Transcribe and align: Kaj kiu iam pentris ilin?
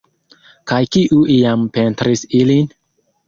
Kaj 0.71 0.79
kiu 0.95 1.19
iam 1.35 1.67
pentris 1.77 2.23
ilin? 2.41 2.73